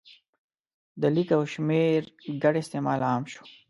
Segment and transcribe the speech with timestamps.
[1.01, 2.01] د لیک او شمېر
[2.43, 3.43] ګډ استعمال عام شو.